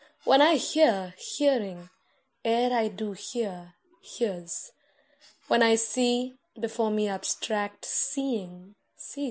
[0.23, 1.91] When I hear, Hearing,
[2.43, 4.71] ere I do hear, hears.
[5.47, 9.19] When I see, before me abstract Seeing sees.